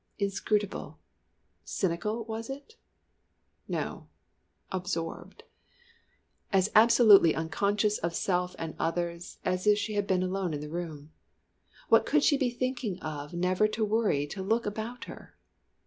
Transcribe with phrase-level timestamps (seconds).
[0.17, 0.97] Inscrutable
[1.63, 2.75] cynical was it?
[3.67, 4.07] No
[4.71, 5.43] absorbed.
[6.51, 10.71] As absolutely unconscious of self and others as if she had been alone in the
[10.71, 11.11] room.
[11.89, 15.37] What could she be thinking of never to worry to look about her?